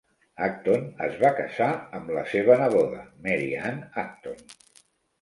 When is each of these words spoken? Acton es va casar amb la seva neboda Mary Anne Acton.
Acton 0.45 0.87
es 1.07 1.19
va 1.25 1.31
casar 1.41 1.69
amb 1.99 2.11
la 2.17 2.25
seva 2.33 2.59
neboda 2.65 3.07
Mary 3.31 3.49
Anne 3.71 3.95
Acton. 4.09 4.47